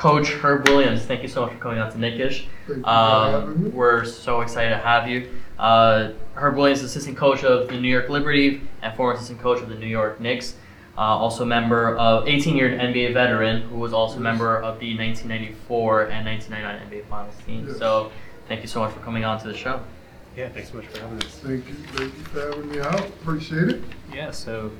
[0.00, 2.46] Coach Herb Williams, thank you so much for coming out to Knick-ish.
[2.66, 3.68] Thank you for having me.
[3.68, 5.30] Um, we're so excited to have you.
[5.58, 9.68] Uh, Herb Williams, assistant coach of the New York Liberty and former assistant coach of
[9.68, 10.54] the New York Knicks.
[10.96, 14.22] Uh, also member of 18-year NBA veteran who was also Yes.
[14.22, 17.66] member of the 1994 and 1999 NBA Finals team.
[17.68, 17.76] Yes.
[17.78, 18.10] So
[18.48, 19.82] thank you so much for coming on to the show.
[20.34, 21.38] Yeah, thanks so much for having us.
[21.40, 23.00] Thank you, thank you for having me out.
[23.00, 23.82] Appreciate it.
[24.14, 24.70] Yeah, so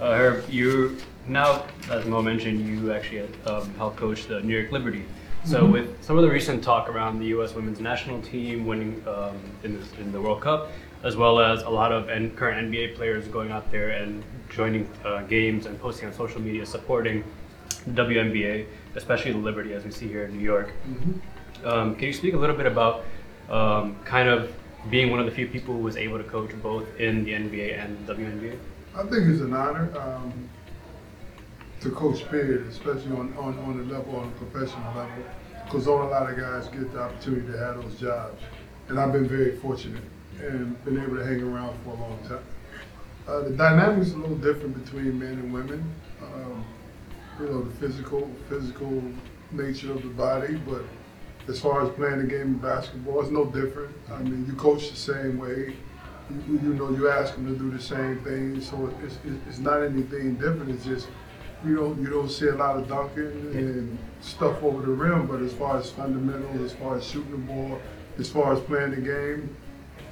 [0.00, 0.96] uh, Herb, you
[1.28, 5.04] now, as Mo mentioned, you actually um, help coach the New York Liberty.
[5.44, 5.72] So Mhm.
[5.72, 7.54] with some of the recent talk around the U.S.
[7.54, 10.70] women's national team winning um, in, the, in the World Cup,
[11.04, 14.88] as well as a lot of N- current NBA players going out there and joining
[15.04, 17.22] uh, games and posting on social media supporting
[17.86, 18.66] the WNBA,
[18.96, 20.72] especially the Liberty, as we see here in New York.
[20.90, 21.20] Mhm.
[21.64, 23.04] Um, can you speak a little bit about
[23.48, 24.52] um, kind of
[24.90, 27.72] being one of the few people who was able to coach both in the NBA
[27.80, 28.56] and the WNBA?
[28.96, 30.32] I think it's an honor um,
[31.80, 35.24] to coach period, especially on, on, on the level, on the professional level,
[35.64, 38.42] because don't a lot of guys get the opportunity to have those jobs.
[38.88, 40.02] And I've been very fortunate
[40.40, 42.44] and been able to hang around for a long time.
[43.26, 45.84] Uh, the dynamics a little different between men and women.
[46.22, 46.64] Um,
[47.40, 49.02] you know, the physical, physical
[49.50, 50.82] nature of the body, but
[51.48, 53.94] as far as playing the game of basketball, it's no different.
[54.10, 55.76] I mean, you coach the same way.
[56.30, 59.58] You, you know, you ask them to do the same thing, so it's, it's, it's
[59.58, 60.70] not anything different.
[60.70, 61.08] It's just
[61.64, 65.40] you don't you don't see a lot of dunking and stuff over the rim, but
[65.40, 67.80] as far as fundamentals, as far as shooting the ball,
[68.18, 69.54] as far as playing the game,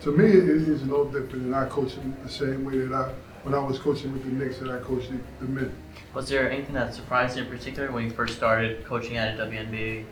[0.02, 1.46] to me it is no different.
[1.46, 4.30] And I coach them the same way that I when I was coaching with the
[4.30, 5.70] Knicks that I coached the, men.
[6.14, 9.42] Was there anything that surprised you in particular when you first started coaching at a
[9.42, 10.06] WNBA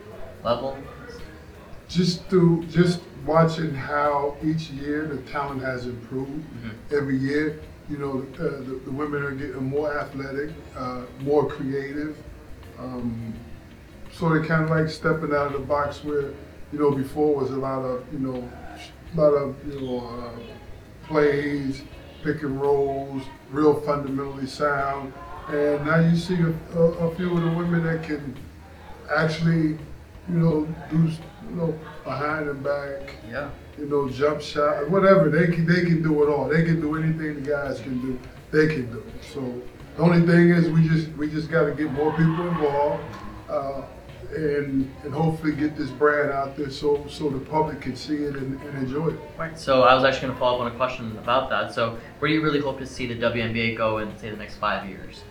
[0.45, 0.77] level?
[1.89, 6.31] Just through just watching how each year the talent has improved.
[6.63, 6.97] Mhm.
[6.97, 7.59] every year.
[7.91, 12.17] You know, uh, the, the women are getting more athletic, uh, more creative.
[12.79, 13.35] Um,
[14.13, 16.33] sort of kind of like stepping out of the box where,
[16.73, 18.51] you know, before was a lot of, you know,
[19.15, 21.83] a lot of, you know, uh, plays,
[22.23, 25.13] pick and rolls, real fundamentally sound.
[25.49, 28.37] And now you see a, a, a few of the women that can
[29.15, 29.79] actually,
[30.29, 33.51] you know, do, you know, behind and back, Yeah.
[33.79, 35.29] you know, jump shot, whatever.
[35.29, 36.49] They can they can do it all.
[36.49, 38.19] They can do anything the guys can do.
[38.51, 38.99] They can do.
[38.99, 39.25] it.
[39.25, 39.41] So
[39.97, 43.03] the only thing is we just we just got to get more people involved,
[43.49, 43.83] uh,
[44.37, 48.37] and and hopefully get this brand out there so so the public can see it
[48.37, 49.21] and, and enjoy it.
[49.39, 49.59] Right.
[49.59, 51.75] So I was actually going to follow up on a question about that.
[51.75, 54.57] So where do you really hope to see the WNBA go in say the next
[54.57, 55.23] five years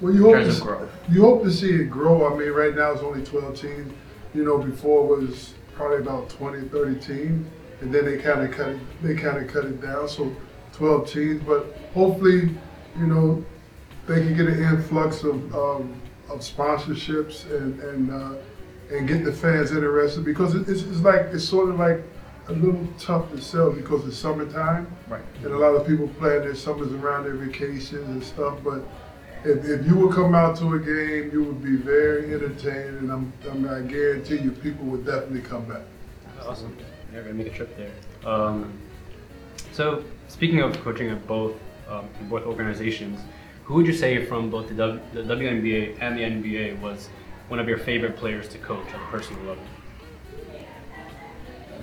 [0.00, 2.32] Well, you hope to, you hope to see it grow.
[2.32, 3.92] I mean, right now it's only 12 teams.
[4.34, 7.46] You know, before was probably about 20, 30 teams,
[7.80, 8.80] and then they kind of cut it.
[9.02, 10.34] They kind of cut it down, so
[10.74, 11.42] 12 teams.
[11.42, 12.50] But hopefully,
[12.98, 13.44] you know,
[14.06, 18.34] they can get an influx of um, of sponsorships and and uh,
[18.92, 22.02] and get the fans interested because it's, it's like it's sort of like
[22.48, 25.22] a little tough to sell because it's summertime Right.
[25.44, 28.58] and a lot of people plan their summers around their vacations and stuff.
[28.64, 28.82] But
[29.44, 33.10] if, if you would come out to a game, you would be very entertained, and
[33.10, 35.82] I'm, I, mean, I guarantee you, people would definitely come back.
[36.42, 36.76] Awesome.
[37.12, 37.92] Yeah, gonna make a trip there.
[38.24, 38.72] Um,
[39.72, 41.54] so, speaking of coaching at both
[41.88, 43.20] um, both organizations,
[43.64, 47.08] who would you say from both the, w, the WNBA and the NBA was
[47.48, 49.64] one of your favorite players to coach at a personal level?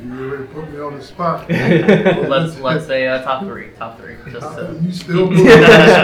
[0.03, 1.49] You already put me on the spot.
[1.49, 3.71] Well, let's let's say uh, top three.
[3.77, 4.15] Top three.
[4.31, 6.03] Just to, you still put me on the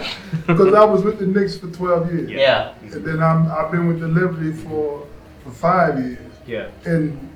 [0.04, 2.74] spot because I was with the Knicks for 12 years, yeah.
[2.82, 5.06] and then I'm, I've been with the Liberty for
[5.42, 6.32] for five years.
[6.46, 6.70] Yeah.
[6.84, 7.30] And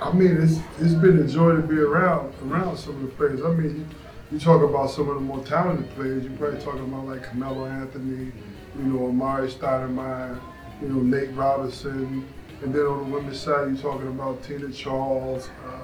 [0.00, 3.42] I mean, it's it's been a joy to be around around some of the players.
[3.42, 3.86] I mean, you,
[4.32, 6.24] you talk about some of the more talented players.
[6.24, 8.32] You're probably talking about like Carmelo Anthony,
[8.78, 10.40] you know, Amare Stoudemire,
[10.80, 12.26] you know, Nate Robinson,
[12.62, 15.80] and then on the women's side, you're talking about Tina Charles, uh,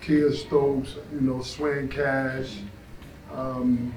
[0.00, 2.58] Kiah Stokes, you know, Swin Cash,
[3.32, 3.92] um,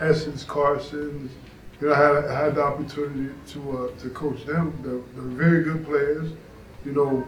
[0.00, 1.30] Essence Carson.
[1.80, 4.78] You know, I had, I had the opportunity to uh, to coach them.
[4.82, 6.30] They're, they're very good players.
[6.84, 7.26] You know,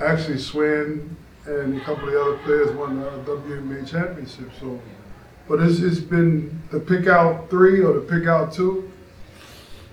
[0.00, 1.16] actually Swin
[1.46, 4.50] and a couple of the other players won the WNBA championship.
[4.58, 4.80] So,
[5.48, 8.90] but it's it's been to pick out three or to pick out two.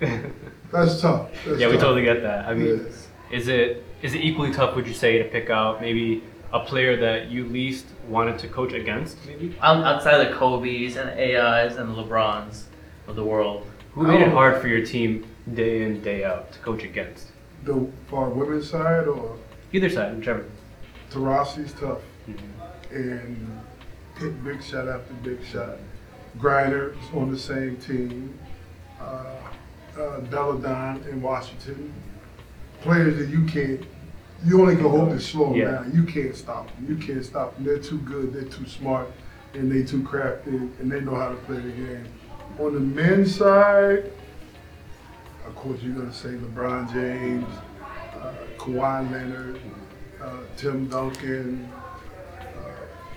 [0.74, 1.30] That's tough.
[1.46, 1.82] That's yeah, we tough.
[1.82, 2.46] totally get that.
[2.48, 3.08] I mean, Yes.
[3.30, 4.74] is it is it equally tough?
[4.76, 6.22] Would you say to pick out maybe
[6.52, 9.16] a player that you least wanted to coach against?
[9.26, 12.64] Maybe Outside of the Kobe's and the AIs and the LeBrons
[13.06, 13.66] of the world.
[13.94, 14.40] who made it Oh.
[14.40, 15.24] hard for your team
[15.54, 17.28] day in day out to coach against?
[17.64, 19.36] the for women's side or
[19.72, 20.44] Either side, whichever.
[21.10, 22.02] Taurasi's tough.
[22.28, 22.38] Mhm.
[22.90, 23.60] and
[24.18, 25.76] hit big shot after big shot.
[26.38, 28.34] Griner is on the same team.
[29.00, 29.24] Uh,
[29.98, 31.92] uh, Delle Donne in Washington,
[32.82, 33.80] players that you can't,
[34.44, 35.70] you only can hope to slow them Yeah.
[35.72, 35.92] down.
[35.94, 36.86] You can't stop them.
[36.88, 37.64] You can't stop them.
[37.64, 38.32] They're too good.
[38.32, 39.10] They're too smart,
[39.54, 42.06] and they too crafty, and they know how to play the game.
[42.58, 44.10] On the men's side,
[45.46, 47.46] of course, you're gonna say LeBron James,
[48.20, 49.58] uh, Kawhi Leonard,
[50.22, 51.68] uh, Tim Duncan,
[52.40, 52.70] uh,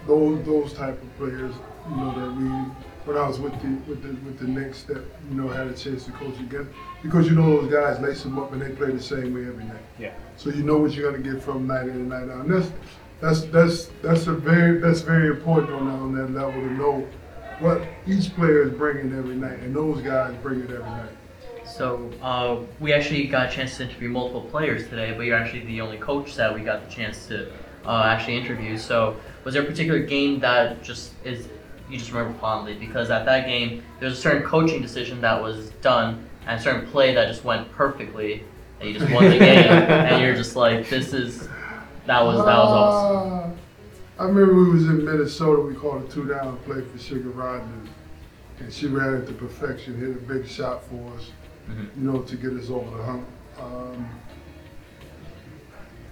[0.07, 1.53] those those type of players.
[1.89, 4.97] You know that we when I was with the with the with the Knicks that
[5.29, 6.69] you know had a chance to coach again
[7.01, 9.63] because you know those guys lace them up and they play the same way every
[9.63, 9.81] night.
[9.97, 10.13] Yeah.
[10.35, 12.45] So you know what you're gonna get from night in and night out.
[12.45, 12.71] And that's
[13.21, 17.07] that's that's that's a very that's very important on that on that level to know
[17.59, 21.09] what each player is bringing every night, and those guys bring it every night.
[21.65, 25.65] So uh, we actually got a chance to interview multiple players today, but you're actually
[25.65, 27.51] the only coach that we got the chance to
[27.85, 28.77] uh, actually interview.
[28.77, 31.47] So was there a particular game that just is
[31.89, 32.73] you just remember fondly?
[32.75, 36.61] Because at that game, there was a certain coaching decision that was done and a
[36.63, 38.43] certain play that just went perfectly,
[38.79, 41.47] and you just won the game, and you're just like, this is
[42.05, 43.51] that was that was awesome.
[43.51, 45.61] Uh, I remember we was in Minnesota.
[45.61, 47.67] We called a two down play for Sugar Rodgers,
[48.59, 49.99] and she ran it to perfection.
[49.99, 51.31] Hit a big shot for us,
[51.69, 51.87] Mhm.
[51.97, 53.25] you know, to get us over the hump.
[53.61, 54.07] Um,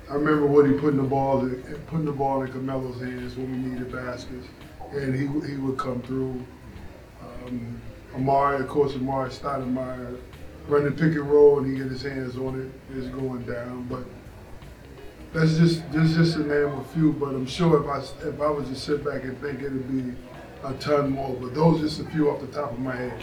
[0.09, 3.69] I remember Woody putting the ball in, putting the ball in Carmelo's hands when we
[3.69, 4.47] needed baskets,
[4.93, 6.41] and he would- he would come through.
[7.21, 7.81] Um,
[8.15, 10.15] Amare, of course, Amare Stoudemire
[10.67, 13.85] running pick and roll, and he get his hands on it, it's going down.
[13.89, 14.03] But
[15.33, 17.13] that's just that's just to name a few.
[17.13, 20.13] But I'm sure if I if I was to sit back and think, it'd be
[20.63, 21.35] a ton more.
[21.39, 23.13] But those are just a few off the top of my head.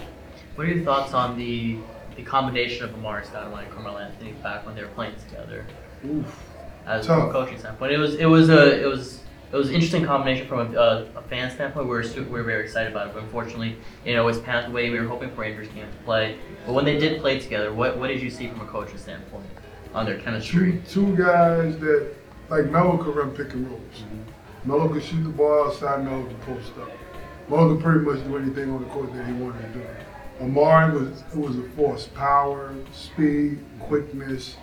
[0.54, 1.78] What are your thoughts on the
[2.16, 5.64] the combination of Amare Stoudemire and Carmelo Anthony back when they were playing together?
[6.06, 6.48] Oof.
[6.84, 7.32] as from a Tough.
[7.32, 7.92] coaching standpoint.
[7.92, 9.21] It was it was a it was
[9.52, 11.86] it was an interesting combination from a, a, a fan standpoint.
[11.86, 14.72] We were we were very excited about it, but unfortunately, you know, it was panned
[14.72, 16.38] the we were hoping for Andrews game to play.
[16.64, 19.46] But when they did play together, what what did you see from a coaching standpoint
[19.92, 20.82] on their chemistry?
[20.88, 22.14] two guys that
[22.48, 23.82] like Melo could run pick and rolls.
[23.98, 24.70] Mm-hmm.
[24.70, 26.02] Melo could shoot the ball outside.
[26.04, 26.90] Melo could post up.
[27.50, 29.86] Melo could pretty much do anything on the court that he wanted to do.
[30.42, 34.56] Amare was it was a force, power, speed, quickness.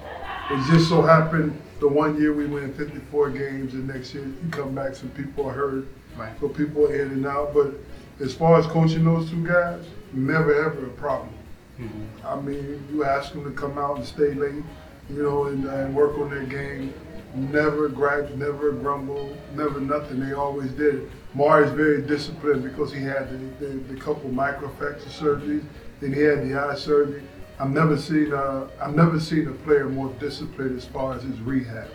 [0.51, 4.49] It just so happened the one year we win 54 games, the next year you
[4.51, 5.85] come back, some people are hurt,
[6.17, 6.33] Right.
[6.39, 7.53] so people are in and out.
[7.53, 7.75] But
[8.19, 11.33] as far as coaching those two guys, never ever a problem.
[11.79, 12.27] Mm-hmm.
[12.27, 14.63] I mean, you ask them to come out and stay late,
[15.09, 16.93] you know, and, and work on their game.
[17.35, 20.19] Never gripe, never grumble, never nothing.
[20.19, 21.09] They always did it.
[21.35, 25.63] Mar is very disciplined because he had the, the, the couple microfracture surgeries,
[26.01, 27.21] then he had the eye surgery.
[27.59, 31.39] I've never seen uh, I've never seen a player more disciplined as far as his
[31.41, 31.89] rehab.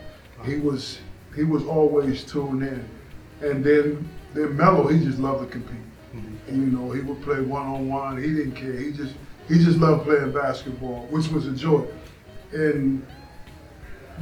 [0.45, 0.99] He was
[1.35, 2.89] he was always tuned in,
[3.41, 5.79] and then then Melo he just loved to compete.
[6.13, 8.23] And, you know, he would play one on one.
[8.23, 8.73] He didn't care.
[8.73, 9.15] He just
[9.49, 11.87] he just loved playing basketball, which was a joy.
[12.53, 13.05] And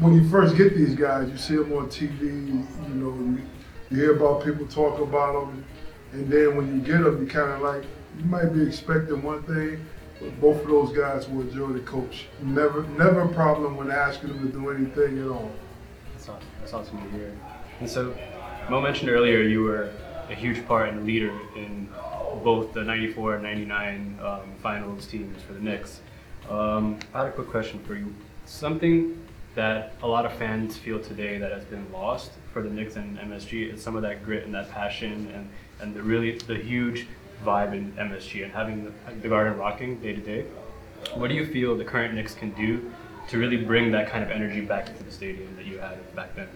[0.00, 2.22] when you first get these guys, you see them on TV.
[2.22, 3.42] You know, you,
[3.90, 5.64] you hear about people talk about them,
[6.12, 7.84] and then when you get them, you kind of like
[8.18, 9.84] you might be expecting one thing,
[10.20, 12.26] but both of those guys will enjoy the coach.
[12.42, 15.50] Never never a problem when asking them to do anything at all.
[16.12, 16.48] That's awesome.
[16.60, 17.38] That's awesome to hear.
[17.80, 18.16] And so,
[18.70, 19.90] Mo mentioned earlier you were
[20.30, 21.88] a huge part and a leader in
[22.42, 26.00] both the 94 and 99 um, finals teams for the Knicks.
[26.48, 28.14] Um, I had a quick question for you.
[28.46, 29.22] Something
[29.54, 33.18] that a lot of fans feel today that has been lost for the Knicks and
[33.18, 35.48] MSG is some of that grit and that passion and,
[35.80, 37.06] and the really the huge
[37.44, 40.46] vibe in MSG and having the, the Garden rocking day to day.
[41.14, 42.90] What do you feel the current Knicks can do
[43.28, 46.34] to really bring that kind of energy back into the stadium that you had back
[46.34, 46.48] then?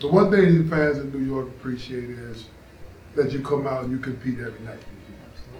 [0.00, 2.46] The one thing fans in New York appreciate is
[3.14, 4.80] that you come out and you compete every night.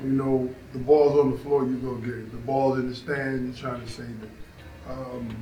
[0.02, 2.32] You know, the ball's on the floor, you go get it.
[2.32, 4.90] The ball's in the stand, you're trying to save it.
[4.90, 5.34] Um,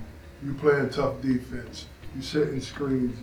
[0.45, 1.87] you playing tough defense.
[2.15, 3.17] You setting screens.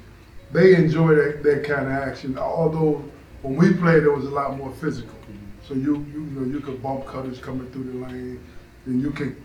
[0.51, 2.37] They enjoy that, that kind of action.
[2.37, 3.03] Although
[3.41, 5.15] when we played, it was a lot more physical.
[5.67, 8.43] So you you, you know you could bump cutters coming through the lane,
[8.87, 9.35] and you can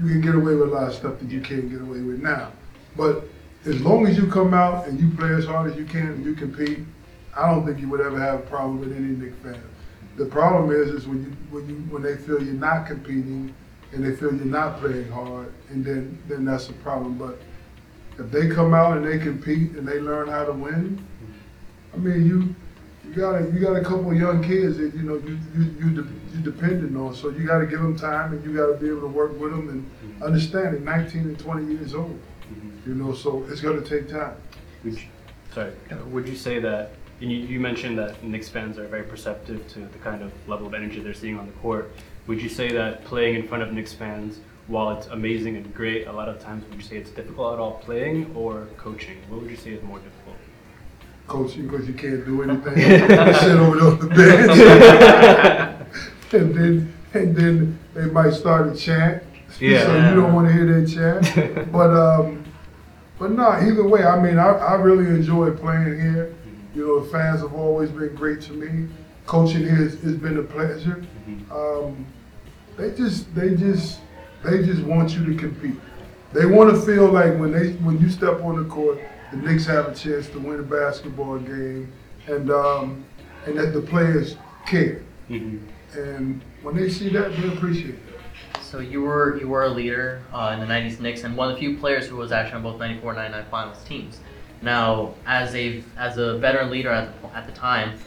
[0.00, 2.20] you can get away with a lot of stuff that you can't get away with
[2.20, 2.50] now.
[2.96, 3.24] But
[3.66, 6.24] as long as you come out and you play as hard as you can and
[6.24, 6.80] you compete,
[7.36, 9.62] I don't think you would ever have a problem with any Knick fan.
[10.16, 13.54] The problem is, is when you when you when they feel you're not competing
[13.92, 17.18] and they feel you're not playing hard, and then then that's a problem.
[17.18, 17.40] But
[18.18, 21.04] if they come out and they compete and they learn how to win,
[21.94, 22.54] I mean you
[23.04, 25.64] you got a, you got a couple of young kids that you know you you
[25.80, 28.74] you, you dependent on, so you got to give them time and you got to
[28.74, 30.74] be able to work with them and understand.
[30.74, 32.18] They're 19 and 20 years old,
[32.86, 34.36] you know, so it's going to take time.
[34.84, 35.06] Would you,
[35.52, 35.72] sorry,
[36.06, 39.80] would you say that, and you, you mentioned that Knicks fans are very perceptive to
[39.80, 41.90] the kind of level of energy they're seeing on the court.
[42.26, 46.06] Would you say that playing in front of Knicks fans while it's amazing and great,
[46.06, 49.18] a lot of times would you say it's difficult at all playing or coaching?
[49.28, 50.36] What would you say is more difficult?
[51.26, 52.76] Coaching because you can't do anything.
[52.76, 55.90] Sit over there on the bench.
[56.32, 59.22] and then and then they might start a chant.
[59.58, 59.84] Yeah.
[59.84, 61.72] So you don't want to hear that chant.
[61.72, 62.44] but um,
[63.18, 66.34] but no, either way, I mean, I, I really enjoy playing here.
[66.74, 68.88] You know, the fans have always been great to me.
[69.26, 71.04] Coaching here has, has been a pleasure.
[71.50, 72.06] Um,
[72.76, 74.00] they just they just
[74.44, 75.78] they just want you to compete.
[76.32, 79.66] They want to feel like when they when you step on the court, the Knicks
[79.66, 81.92] have a chance to win a basketball game,
[82.26, 83.04] and um,
[83.46, 85.02] and that the players care.
[85.28, 85.60] Mhm.
[85.94, 88.62] And when they see that, they appreciate that.
[88.62, 91.56] So you were you were a leader uh, in the '90s Knicks and one of
[91.56, 94.20] the few players who was actually on both '94 and '99 Finals teams.
[94.62, 97.98] Now, as a as a veteran leader at the, at the time,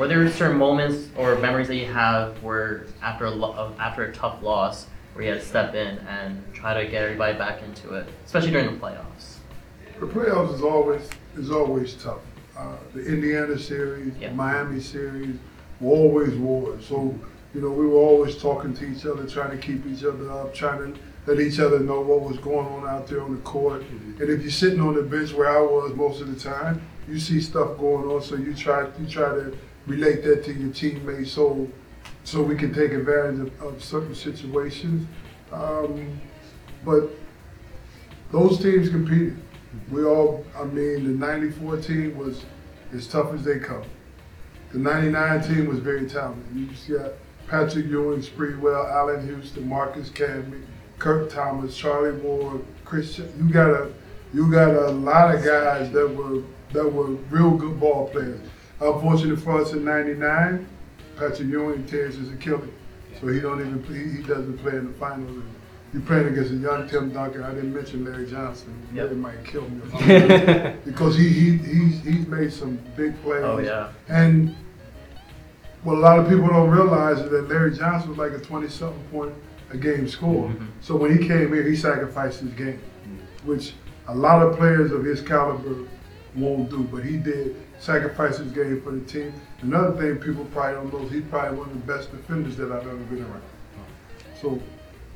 [0.00, 4.12] were there certain moments or memories that you have where after a lo- after a
[4.14, 7.92] tough loss, where you had to step in and try to get everybody back into
[7.94, 9.36] it, especially during the playoffs?
[10.00, 11.02] The playoffs is always
[11.36, 12.20] is always tough.
[12.56, 14.30] Uh, the Indiana series, Yeah.
[14.30, 15.36] the Miami series,
[15.80, 16.86] were always wars.
[16.86, 17.14] So
[17.54, 20.54] you know we were always talking to each other, trying to keep each other up,
[20.54, 23.82] trying to let each other know what was going on out there on the court.
[24.18, 27.18] And if you're sitting on the bench where I was most of the time, you
[27.18, 29.54] see stuff going on, so you try you try to
[29.86, 31.68] relate that to your teammates, so
[32.24, 35.06] so we can take advantage of, of certain situations.
[35.52, 36.20] Um,
[36.84, 37.10] but
[38.30, 39.36] those teams competed.
[39.90, 42.44] We all, I mean, the 94 team was
[42.92, 43.84] as tough as they come.
[44.72, 46.44] The 99 team was very talented.
[46.54, 47.12] You just got
[47.48, 50.62] Patrick Ewing, Sprewell, Allan Houston, Marcus Camby,
[50.98, 53.32] Kurt Thomas, Charlie Ward, Christian.
[53.38, 53.92] You got a,
[54.32, 58.40] you got a lot of guys that were that were real good ball players.
[58.80, 60.66] Unfortunate for us in '99,
[61.16, 62.70] Patrick Ewing tears his Achilles,
[63.20, 65.42] so he don't even he, he doesn't play in the finals.
[65.92, 67.42] You're playing against a young Tim Duncan.
[67.42, 68.72] I didn't mention Larry Johnson.
[68.94, 69.04] Yep.
[69.06, 69.80] Larry might kill me
[70.84, 73.42] because he, he he's he's made some big plays.
[73.44, 73.90] Oh yeah.
[74.08, 74.54] And
[75.82, 79.02] what a lot of people don't realize is that Larry Johnson was like a 20-something
[79.10, 79.34] point
[79.70, 80.48] a game scorer.
[80.48, 80.66] Mhm.
[80.80, 82.80] So when he came here, he sacrificed his game,
[83.44, 83.74] which
[84.08, 85.86] a lot of players of his caliber
[86.34, 86.84] won't do.
[86.84, 89.32] But he did sacrifice his game for the team.
[89.62, 92.70] Another thing people probably don't know is he's probably one of the best defenders that
[92.70, 93.42] I've ever been around.
[94.40, 94.60] So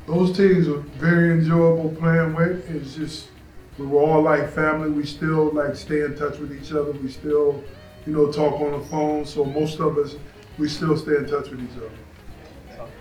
[0.06, 2.68] those teams are very enjoyable playing with.
[2.70, 3.28] It's just
[3.78, 4.90] we were all like family.
[4.90, 6.92] We still like stay in touch with each other.
[6.92, 7.62] We still,
[8.06, 9.24] you know, talk on the phone.
[9.26, 10.16] So most of us,
[10.58, 11.90] we still stay in touch with each other.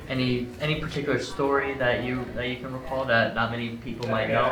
[0.09, 4.29] Any any particular story that you that you can recall that not many people might
[4.29, 4.43] know,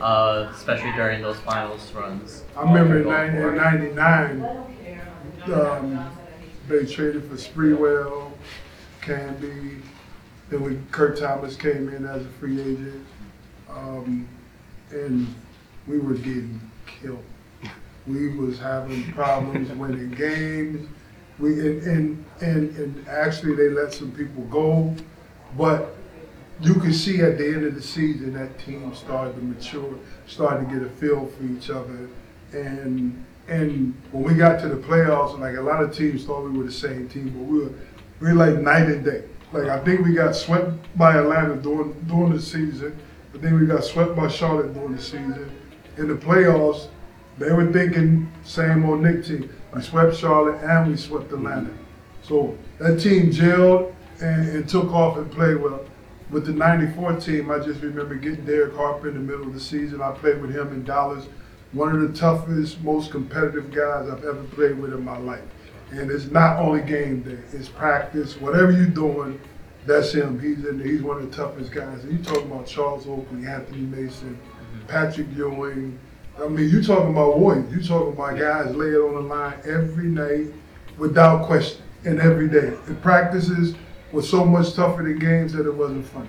[0.00, 2.44] uh, especially during those finals runs?
[2.56, 6.10] I remember in 90, in 99, um,
[6.68, 8.30] they traded for Sprewell,
[9.00, 9.80] Camby.
[10.50, 13.06] Then when Kurt Thomas came in as a free agent,
[13.70, 14.28] um,
[14.90, 15.34] and
[15.86, 17.24] we were getting killed.
[18.06, 20.88] We was having problems winning games.
[21.40, 24.94] We and, and and and actually they let some people go,
[25.56, 25.96] but
[26.60, 29.94] you could see at the end of the season that team started to mature,
[30.26, 32.08] started to get a feel for each other,
[32.52, 36.56] and and when we got to the playoffs, like a lot of teams thought we
[36.56, 37.72] were the same team, but we were
[38.20, 39.24] we were like night and day.
[39.52, 42.96] Like I think we got swept by Atlanta during during the season,
[43.32, 45.50] but then we got swept by Charlotte during the season.
[45.96, 46.88] In the playoffs,
[47.40, 49.50] they were thinking same old Knick team.
[49.74, 51.70] We swept Charlotte and we swept Atlanta.
[52.22, 55.80] So that team gelled and, and took off and played well.
[56.30, 59.60] With the 94 team, I just remember getting Derek Harper in the middle of the
[59.60, 60.00] season.
[60.00, 61.26] I played with him in Dallas.
[61.72, 65.42] One of the toughest, most competitive guys I've ever played with in my life.
[65.90, 68.40] And it's not only game day, it's practice.
[68.40, 69.40] Whatever you're doing,
[69.86, 70.38] that's him.
[70.38, 70.86] He's in there.
[70.86, 72.04] He's one of the toughest guys.
[72.04, 74.38] And you talking about Charles Oakley, Anthony Mason,
[74.86, 75.98] Patrick Ewing.
[76.42, 77.70] I mean, you talking about warriors.
[77.72, 80.46] You talking about guys lay it on the line every night
[80.96, 82.72] without question and every day.
[82.86, 83.74] And practices
[84.12, 86.28] were so much tougher than games that it wasn't funny.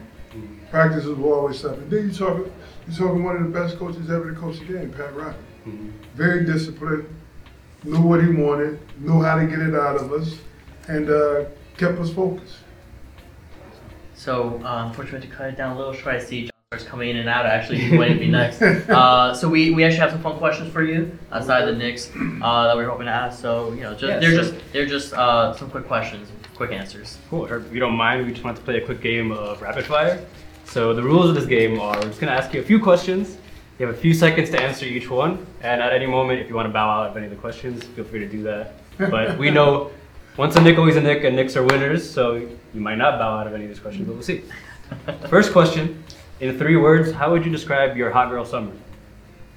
[0.70, 1.78] Practices were always tough.
[1.78, 2.52] And then you talking,
[2.88, 5.36] you talking one of the best coaches ever to coach a game, Pat Riley.
[6.16, 7.08] Very disciplined,
[7.84, 10.38] knew what he wanted, knew how to get it out of us,
[10.88, 11.46] and uh,
[11.78, 12.58] kept us focused.
[14.14, 17.10] So, uh, unfortunately, to cut it down a little short, I see John Starks coming
[17.10, 17.46] in and out.
[17.46, 18.62] Actually, he's waiting to be next.
[18.92, 22.10] Uh, so we, we actually have some fun questions for you outside the Knicks
[22.42, 23.42] uh, that we are hoping to ask.
[23.42, 24.44] So you know, just, Yeah, they're sure.
[24.54, 27.18] just they're just uh, some quick questions, quick answers.
[27.30, 27.46] Cool.
[27.48, 29.86] Or if you don't mind, we just want to play a quick game of rapid
[29.86, 30.26] fire.
[30.64, 32.80] So the rules of this game are we're just going to ask you a few
[32.80, 33.38] questions.
[33.80, 36.56] You have a few seconds to answer each one, and at any moment, if you
[36.56, 38.76] want to bow out of any of the questions, feel free to do that.
[38.98, 39.92] But we know
[40.38, 43.40] once a Knick, always a Knick, and Knicks are winners, so you might not bow
[43.40, 44.44] out of any of these questions, but we'll see.
[45.30, 46.04] First question
[46.42, 48.72] In three words, how would you describe your hot girl summer?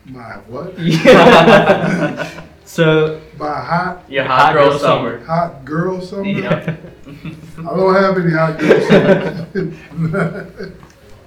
[0.05, 0.77] My what?
[2.67, 5.25] so, My hot Your hot, girl, summer.
[5.25, 6.27] hot girl summer.
[6.27, 6.77] Yeah.
[7.59, 10.73] I don't have any hot girl summers.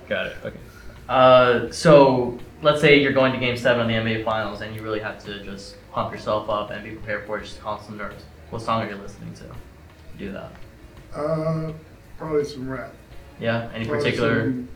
[0.08, 0.36] got it.
[0.46, 0.58] Okay.
[1.10, 4.84] Uh, so let's say you're going to Game Seven of the NBA Finals, and you
[4.84, 8.24] really have to just pump yourself up and be prepared for just constant nerves.
[8.52, 9.44] What song are you listening to?
[9.44, 9.54] to
[10.20, 10.52] do that.
[11.16, 11.72] uh,
[12.20, 12.94] probably some rap.
[13.40, 13.70] Yeah.
[13.74, 14.44] Any Probably particular?
[14.46, 14.68] some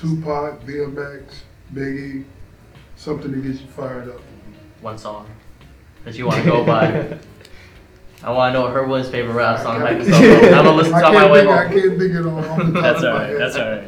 [0.00, 1.22] Tupac, DMX,
[1.74, 2.24] Biggie,
[2.96, 4.20] something to get you fired up.
[4.80, 5.28] one song
[6.04, 7.18] that you want to go by.
[8.22, 9.80] I want to know Herb Williams' favorite rap song.
[9.80, 10.22] Hype yourself.
[10.44, 11.72] I'm gonna listen to it on my can't way think, I home.
[11.80, 13.38] can't think it on, on the top That's of my alright.
[13.38, 13.84] That's alright.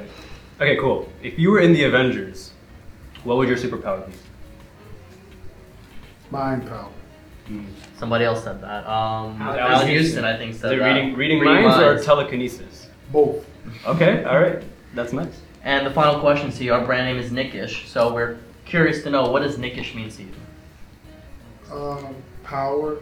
[0.61, 1.09] Okay, cool.
[1.23, 2.53] If you were in the Avengers,
[3.25, 4.13] what would your superpower be?
[6.31, 6.89] Mind power.
[7.99, 8.87] Somebody else said that.
[8.89, 9.89] Um, That was Allan Houston.
[9.89, 10.87] Houston, I think, Is said it that.
[10.95, 12.89] reading, reading minds or telekinesis?
[13.11, 13.47] Both.
[13.87, 14.63] Okay, alright.
[14.95, 15.41] That's nice.
[15.65, 19.11] And the final question to you, our brand name is Knick-ish, so we're curious to
[19.11, 20.29] know what does Knick-ish mean to you?
[21.73, 22.99] Um, power,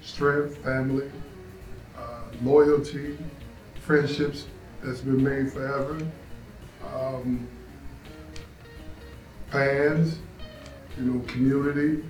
[0.00, 1.10] strength, family,
[1.98, 2.02] uh,
[2.42, 3.18] loyalty,
[3.80, 4.46] friendships
[4.82, 5.98] that's been made forever,
[6.94, 7.46] um,
[9.50, 10.18] fans,
[10.96, 12.04] you know, community,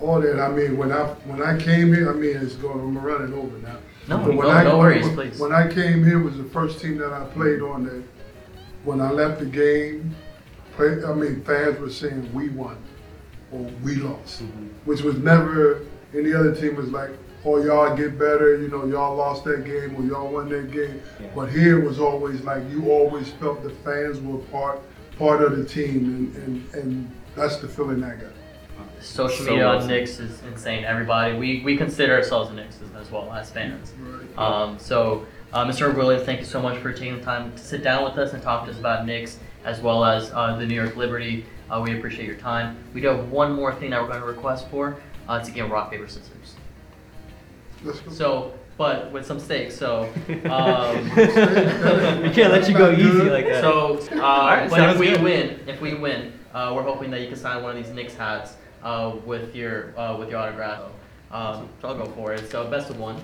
[0.00, 0.40] all that.
[0.40, 2.78] I mean, when I when I came here, I mean, it's going.
[2.80, 3.76] I'm running over now.
[4.08, 5.40] No, But no, no worries, when, please.
[5.40, 7.84] When I came here, was the first team that I played on.
[7.84, 8.02] That
[8.84, 10.14] when I left the game,
[10.76, 12.76] play, I mean, fans were saying we won
[13.52, 14.42] or we lost,
[14.84, 15.80] which was never
[16.14, 17.10] any other team was like,
[17.44, 21.02] oh y'all get better, you know, y'all lost that game or y'all won that game.
[21.20, 21.30] Yeah.
[21.34, 24.80] But here was always like you always felt the fans were part
[25.18, 28.32] part of the team, and and, and that's the feeling I got.
[29.00, 29.86] Social So media well on.
[29.86, 30.84] Knicks is insane.
[30.84, 33.92] Everybody, we, we consider ourselves Knicks as, as well as fans.
[33.98, 34.38] Right.
[34.38, 35.94] Um, so, uh, Mr.
[35.94, 38.42] Williams, thank you so much for taking the time to sit down with us and
[38.42, 41.46] talk to us about Knicks as well as uh, the New York Liberty.
[41.70, 42.76] Uh, we appreciate your time.
[42.92, 44.96] We do have one more thing that we're going to request for.
[45.28, 46.56] Uh, it's a game of rock paper scissors.
[48.10, 49.76] So, but with some stakes.
[49.76, 50.02] So,
[50.50, 51.04] um,
[52.22, 53.60] we can't let you go easy like that.
[53.60, 55.22] So, uh, Alright, but if we good.
[55.22, 58.14] win, if we win, uh, we're hoping that you can sign one of these Knicks
[58.14, 60.82] hats uh, with your uh, with your autograph.
[61.30, 62.50] Um, so I'll go for it.
[62.50, 63.20] So best of one.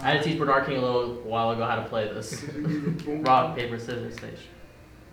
[0.00, 2.44] I had to teach Bernard King a little while ago how to play this
[3.06, 4.38] rock paper scissors stage.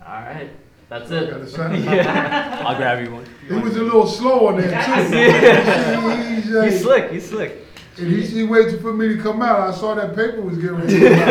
[0.04, 0.50] All right,
[0.88, 1.28] that's it.
[1.58, 2.62] yeah.
[2.66, 3.26] I'll grab you one.
[3.48, 5.16] He was a little slow on that too.
[5.16, 6.34] Yeah.
[6.40, 7.10] He's, uh, He's slick.
[7.10, 7.58] He's slick.
[7.98, 9.60] And he, he waited for me to come out.
[9.60, 11.30] I saw that paper was getting ready to come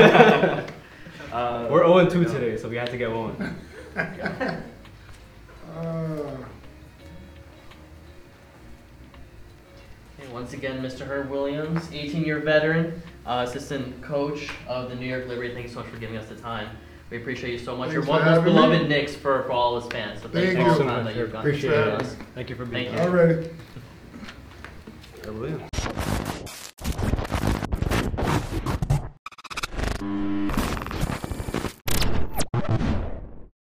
[1.31, 1.65] out.
[1.65, 3.55] Uh, We're 0 2 today, so we had to get one.
[3.95, 4.61] Uh,
[10.21, 11.01] And once again, Mr.
[11.07, 15.53] Herb Williams, 18-year veteran, uh, assistant coach of the New York Liberty.
[15.53, 16.69] Thank you so much for giving us the time.
[17.09, 17.91] We appreciate you so much.
[17.91, 18.61] Thanks You're one of the most having me.
[18.61, 20.21] beloved Knicks for, for all his fans.
[20.21, 20.83] So thank, Thank you for all you.
[20.85, 22.07] time that you've gone Appreciate it.
[22.35, 23.03] Thank you for being Thank here.
[23.03, 23.09] you.
[23.09, 23.49] already.
[25.39, 25.70] Williams.